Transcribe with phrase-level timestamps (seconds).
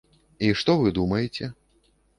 [0.47, 1.53] І што вы думаеце?